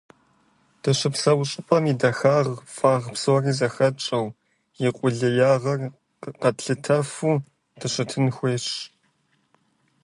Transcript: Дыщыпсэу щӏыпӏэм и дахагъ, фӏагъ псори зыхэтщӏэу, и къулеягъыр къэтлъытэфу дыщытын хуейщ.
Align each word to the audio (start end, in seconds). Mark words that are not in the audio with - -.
Дыщыпсэу 0.81 1.41
щӏыпӏэм 1.49 1.83
и 1.91 1.95
дахагъ, 1.99 2.55
фӏагъ 2.75 3.07
псори 3.13 3.51
зыхэтщӏэу, 3.57 4.27
и 4.87 4.89
къулеягъыр 4.95 5.79
къэтлъытэфу 6.41 7.35
дыщытын 7.79 8.27
хуейщ. 8.35 8.67